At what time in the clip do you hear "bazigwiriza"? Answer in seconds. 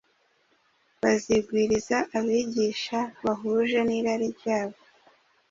1.01-1.97